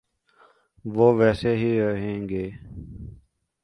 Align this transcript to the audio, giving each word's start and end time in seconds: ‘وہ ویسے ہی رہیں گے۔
‘وہ 0.85 1.13
ویسے 1.13 1.55
ہی 1.55 1.71
رہیں 1.81 2.29
گے۔ 2.29 2.49